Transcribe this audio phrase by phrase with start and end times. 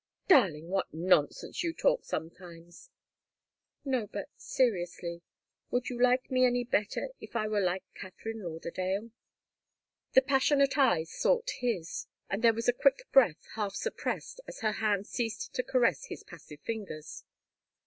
[0.27, 0.67] "Darling!
[0.69, 2.89] What nonsense you talk sometimes!"
[3.85, 5.21] "No, but seriously,
[5.69, 9.11] would you like me any better if I were like Katharine Lauderdale?"
[10.13, 14.71] The passionate eyes sought his, and there was a quick breath, half suppressed, as her
[14.71, 17.23] hand ceased to caress his passive fingers.